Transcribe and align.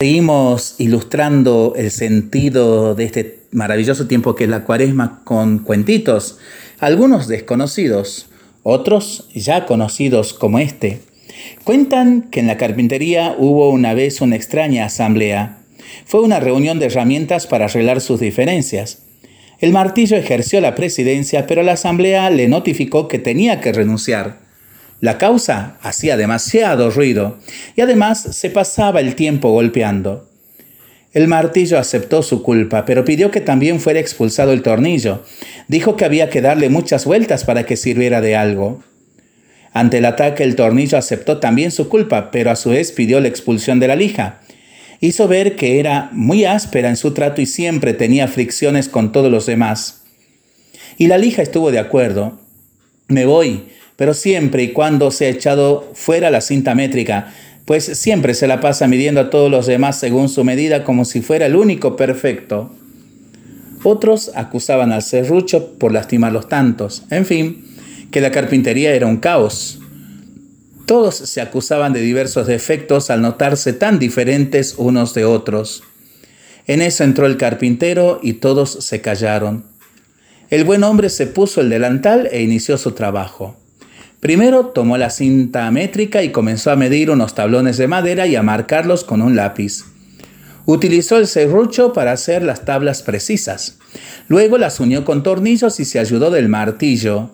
Seguimos 0.00 0.76
ilustrando 0.78 1.72
el 1.76 1.90
sentido 1.90 2.94
de 2.94 3.02
este 3.02 3.40
maravilloso 3.50 4.06
tiempo 4.06 4.36
que 4.36 4.44
es 4.44 4.50
la 4.50 4.62
cuaresma 4.62 5.22
con 5.24 5.58
cuentitos, 5.58 6.38
algunos 6.78 7.26
desconocidos, 7.26 8.28
otros 8.62 9.28
ya 9.34 9.66
conocidos 9.66 10.34
como 10.34 10.60
este. 10.60 11.00
Cuentan 11.64 12.28
que 12.30 12.38
en 12.38 12.46
la 12.46 12.56
carpintería 12.56 13.34
hubo 13.38 13.70
una 13.70 13.92
vez 13.92 14.20
una 14.20 14.36
extraña 14.36 14.84
asamblea. 14.84 15.58
Fue 16.04 16.20
una 16.20 16.38
reunión 16.38 16.78
de 16.78 16.86
herramientas 16.86 17.48
para 17.48 17.64
arreglar 17.64 18.00
sus 18.00 18.20
diferencias. 18.20 19.02
El 19.58 19.72
martillo 19.72 20.16
ejerció 20.16 20.60
la 20.60 20.76
presidencia, 20.76 21.48
pero 21.48 21.64
la 21.64 21.72
asamblea 21.72 22.30
le 22.30 22.46
notificó 22.46 23.08
que 23.08 23.18
tenía 23.18 23.60
que 23.60 23.72
renunciar. 23.72 24.47
La 25.00 25.16
causa 25.16 25.76
hacía 25.80 26.16
demasiado 26.16 26.90
ruido 26.90 27.38
y 27.76 27.82
además 27.82 28.20
se 28.36 28.50
pasaba 28.50 29.00
el 29.00 29.14
tiempo 29.14 29.50
golpeando. 29.50 30.28
El 31.12 31.28
martillo 31.28 31.78
aceptó 31.78 32.22
su 32.22 32.42
culpa, 32.42 32.84
pero 32.84 33.04
pidió 33.04 33.30
que 33.30 33.40
también 33.40 33.80
fuera 33.80 34.00
expulsado 34.00 34.52
el 34.52 34.62
tornillo. 34.62 35.22
Dijo 35.68 35.96
que 35.96 36.04
había 36.04 36.28
que 36.28 36.42
darle 36.42 36.68
muchas 36.68 37.04
vueltas 37.04 37.44
para 37.44 37.64
que 37.64 37.76
sirviera 37.76 38.20
de 38.20 38.36
algo. 38.36 38.82
Ante 39.72 39.98
el 39.98 40.04
ataque 40.04 40.42
el 40.42 40.56
tornillo 40.56 40.98
aceptó 40.98 41.38
también 41.38 41.70
su 41.70 41.88
culpa, 41.88 42.30
pero 42.30 42.50
a 42.50 42.56
su 42.56 42.70
vez 42.70 42.92
pidió 42.92 43.20
la 43.20 43.28
expulsión 43.28 43.80
de 43.80 43.88
la 43.88 43.96
lija. 43.96 44.40
Hizo 45.00 45.28
ver 45.28 45.54
que 45.54 45.78
era 45.78 46.10
muy 46.12 46.44
áspera 46.44 46.88
en 46.88 46.96
su 46.96 47.14
trato 47.14 47.40
y 47.40 47.46
siempre 47.46 47.94
tenía 47.94 48.26
fricciones 48.26 48.88
con 48.88 49.12
todos 49.12 49.30
los 49.30 49.46
demás. 49.46 50.02
Y 50.98 51.06
la 51.06 51.18
lija 51.18 51.40
estuvo 51.42 51.70
de 51.70 51.78
acuerdo. 51.78 52.40
Me 53.06 53.24
voy, 53.24 53.68
pero 53.98 54.14
siempre 54.14 54.62
y 54.62 54.72
cuando 54.72 55.10
se 55.10 55.26
ha 55.26 55.28
echado 55.28 55.90
fuera 55.92 56.30
la 56.30 56.40
cinta 56.40 56.76
métrica, 56.76 57.34
pues 57.64 57.84
siempre 57.84 58.34
se 58.34 58.46
la 58.46 58.60
pasa 58.60 58.86
midiendo 58.86 59.20
a 59.20 59.28
todos 59.28 59.50
los 59.50 59.66
demás 59.66 59.98
según 59.98 60.28
su 60.28 60.44
medida 60.44 60.84
como 60.84 61.04
si 61.04 61.20
fuera 61.20 61.46
el 61.46 61.56
único 61.56 61.96
perfecto. 61.96 62.72
Otros 63.82 64.30
acusaban 64.36 64.92
al 64.92 65.02
serrucho 65.02 65.76
por 65.78 65.90
lastimar 65.90 66.30
los 66.30 66.48
tantos. 66.48 67.06
En 67.10 67.26
fin, 67.26 67.66
que 68.12 68.20
la 68.20 68.30
carpintería 68.30 68.94
era 68.94 69.08
un 69.08 69.16
caos. 69.16 69.80
Todos 70.86 71.16
se 71.16 71.40
acusaban 71.40 71.92
de 71.92 72.00
diversos 72.00 72.46
defectos 72.46 73.10
al 73.10 73.20
notarse 73.20 73.72
tan 73.72 73.98
diferentes 73.98 74.76
unos 74.78 75.12
de 75.12 75.24
otros. 75.24 75.82
En 76.68 76.82
eso 76.82 77.02
entró 77.02 77.26
el 77.26 77.36
carpintero 77.36 78.20
y 78.22 78.34
todos 78.34 78.70
se 78.70 79.00
callaron. 79.00 79.64
El 80.50 80.62
buen 80.62 80.84
hombre 80.84 81.08
se 81.10 81.26
puso 81.26 81.60
el 81.60 81.68
delantal 81.68 82.28
e 82.30 82.42
inició 82.42 82.78
su 82.78 82.92
trabajo. 82.92 83.56
Primero 84.20 84.66
tomó 84.66 84.98
la 84.98 85.10
cinta 85.10 85.70
métrica 85.70 86.24
y 86.24 86.32
comenzó 86.32 86.72
a 86.72 86.76
medir 86.76 87.10
unos 87.10 87.36
tablones 87.36 87.76
de 87.76 87.86
madera 87.86 88.26
y 88.26 88.34
a 88.34 88.42
marcarlos 88.42 89.04
con 89.04 89.22
un 89.22 89.36
lápiz. 89.36 89.84
Utilizó 90.66 91.18
el 91.18 91.28
serrucho 91.28 91.92
para 91.92 92.12
hacer 92.12 92.42
las 92.42 92.64
tablas 92.64 93.02
precisas. 93.02 93.78
Luego 94.26 94.58
las 94.58 94.80
unió 94.80 95.04
con 95.04 95.22
tornillos 95.22 95.78
y 95.78 95.84
se 95.84 96.00
ayudó 96.00 96.30
del 96.30 96.48
martillo. 96.48 97.30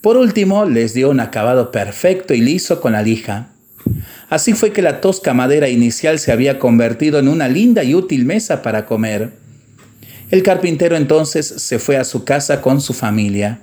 Por 0.00 0.16
último, 0.16 0.64
les 0.64 0.94
dio 0.94 1.10
un 1.10 1.20
acabado 1.20 1.70
perfecto 1.70 2.32
y 2.32 2.40
liso 2.40 2.80
con 2.80 2.92
la 2.92 3.02
lija. 3.02 3.50
Así 4.30 4.54
fue 4.54 4.72
que 4.72 4.82
la 4.82 5.00
tosca 5.00 5.34
madera 5.34 5.68
inicial 5.68 6.18
se 6.18 6.32
había 6.32 6.58
convertido 6.58 7.18
en 7.18 7.28
una 7.28 7.46
linda 7.46 7.84
y 7.84 7.94
útil 7.94 8.24
mesa 8.24 8.62
para 8.62 8.86
comer. 8.86 9.32
El 10.30 10.42
carpintero 10.42 10.96
entonces 10.96 11.46
se 11.46 11.78
fue 11.78 11.98
a 11.98 12.04
su 12.04 12.24
casa 12.24 12.62
con 12.62 12.80
su 12.80 12.94
familia. 12.94 13.60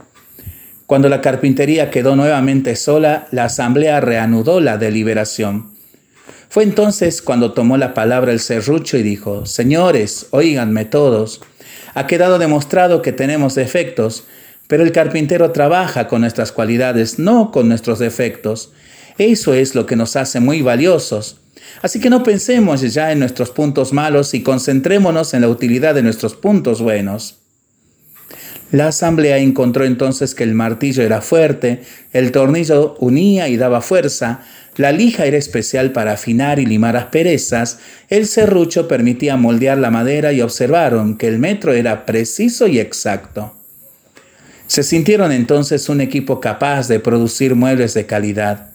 Cuando 0.86 1.08
la 1.10 1.22
carpintería 1.22 1.90
quedó 1.90 2.16
nuevamente 2.16 2.76
sola, 2.76 3.28
la 3.32 3.46
asamblea 3.46 4.02
reanudó 4.02 4.60
la 4.60 4.78
deliberación. 4.78 5.72
Fue 6.50 6.64
entonces 6.64 7.22
cuando 7.22 7.54
tomó 7.54 7.78
la 7.78 7.94
palabra 7.94 8.32
el 8.32 8.40
serrucho 8.40 8.98
y 8.98 9.02
dijo, 9.02 9.46
Señores, 9.46 10.28
oíganme 10.32 10.86
todos, 10.86 11.42
ha 11.94 12.06
quedado 12.06 12.38
demostrado 12.38 13.02
que 13.02 13.12
tenemos 13.12 13.56
defectos, 13.56 14.26
pero 14.68 14.84
el 14.84 14.92
carpintero 14.92 15.52
trabaja 15.52 16.08
con 16.08 16.22
nuestras 16.22 16.52
cualidades, 16.52 17.18
no 17.18 17.52
con 17.52 17.70
nuestros 17.70 18.00
defectos. 18.00 18.72
Eso 19.18 19.54
es 19.54 19.76
lo 19.76 19.86
que 19.86 19.96
nos 19.96 20.16
hace 20.16 20.40
muy 20.40 20.62
valiosos. 20.62 21.40
Así 21.82 22.00
que 22.00 22.10
no 22.10 22.24
pensemos 22.24 22.82
ya 22.82 23.12
en 23.12 23.20
nuestros 23.20 23.52
puntos 23.52 23.94
malos 23.94 24.34
y 24.34 24.44
concentrémonos 24.44 25.34
en 25.34 25.42
la 25.42 25.50
utilidad 25.50 25.96
de 25.96 26.04
nuestros 26.04 26.36
puntos 26.36 26.82
buenos. 26.82 27.43
La 28.74 28.88
asamblea 28.88 29.38
encontró 29.38 29.86
entonces 29.86 30.34
que 30.34 30.42
el 30.42 30.56
martillo 30.56 31.04
era 31.04 31.22
fuerte, 31.22 31.84
el 32.12 32.32
tornillo 32.32 32.96
unía 32.98 33.48
y 33.48 33.56
daba 33.56 33.82
fuerza, 33.82 34.40
la 34.78 34.92
lija 34.92 35.28
era 35.28 35.38
especial 35.38 35.92
para 35.92 36.14
afinar 36.14 36.58
y 36.58 36.66
limar 36.66 36.98
asperezas, 36.98 37.78
el 38.10 38.26
serrucho 38.26 38.88
permitía 38.88 39.38
moldear 39.38 39.78
la 39.78 39.92
madera 39.92 40.34
y 40.34 40.42
observaron 40.42 41.20
que 41.20 41.28
el 41.28 41.38
metro 41.38 41.72
era 41.72 42.08
preciso 42.08 42.66
y 42.66 42.80
exacto. 42.80 43.54
Se 44.66 44.82
sintieron 44.82 45.32
entonces 45.32 45.88
un 45.88 46.02
equipo 46.02 46.40
capaz 46.42 46.88
de 46.88 47.00
producir 47.00 47.54
muebles 47.54 47.94
de 47.94 48.08
calidad. 48.08 48.72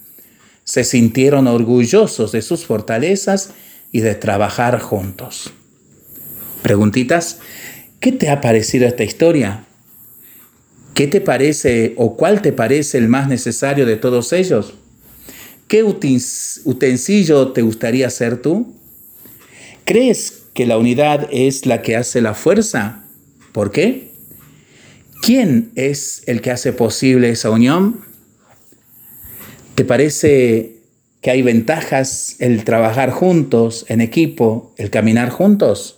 Se 0.63 0.85
sintieron 0.85 1.49
orgullosos 1.49 2.31
de 2.31 2.43
sus 2.43 2.65
fortalezas 2.65 3.51
y 3.91 3.99
de 4.03 4.15
trabajar 4.15 4.79
juntos. 4.79 5.53
Preguntitas, 6.63 7.41
¿qué 7.99 8.13
te 8.13 8.31
ha 8.31 8.41
parecido 8.41 8.87
esta 8.87 9.03
historia? 9.03 9.65
¿Qué 10.99 11.07
te 11.07 11.21
parece 11.21 11.95
o 11.97 12.17
cuál 12.17 12.43
te 12.43 12.53
parece 12.53 12.99
el 12.99 13.07
más 13.07 13.29
necesario 13.29 13.87
de 13.87 13.95
todos 13.95 14.33
ellos? 14.33 14.75
¿Qué 15.69 15.85
utensilio 15.85 17.53
te 17.53 17.63
gustaría 17.63 18.11
ser 18.11 18.43
tú? 18.43 18.75
¿Crees 19.85 20.43
que 20.55 20.67
la 20.67 20.77
unidad 20.77 21.29
es 21.31 21.67
la 21.67 21.83
que 21.83 21.95
hace 21.95 22.21
la 22.21 22.35
fuerza? 22.35 23.05
¿Por 23.53 23.71
qué? 23.71 24.11
¿Quién 25.23 25.71
es 25.77 26.25
el 26.27 26.41
que 26.41 26.51
hace 26.51 26.73
posible 26.73 27.31
esa 27.31 27.51
unión? 27.51 28.01
¿Te 29.77 29.85
parece 29.85 30.79
que 31.21 31.31
hay 31.31 31.43
ventajas 31.43 32.35
el 32.41 32.65
trabajar 32.65 33.13
juntos, 33.13 33.87
en 33.87 34.01
equipo, 34.01 34.75
el 34.77 34.91
caminar 34.91 35.31
juntos? 35.31 35.98